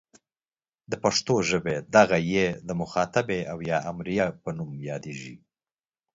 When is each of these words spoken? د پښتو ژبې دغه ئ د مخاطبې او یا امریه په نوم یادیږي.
د 0.91 0.93
پښتو 1.03 1.35
ژبې 1.49 1.75
دغه 1.95 2.17
ئ 2.29 2.37
د 2.67 2.69
مخاطبې 2.81 3.41
او 3.51 3.57
یا 3.69 3.77
امریه 3.91 4.27
په 4.43 4.49
نوم 4.57 4.69
یادیږي. 4.89 5.35